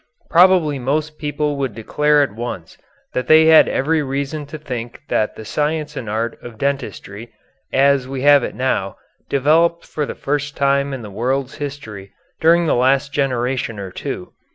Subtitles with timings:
[0.31, 2.75] Probably most people would declare at once
[3.13, 7.31] that they had every reason to think that the science and art of dentistry,
[7.71, 8.97] as we have it now,
[9.29, 14.33] developed for the first time in the world's history during the last generation or two.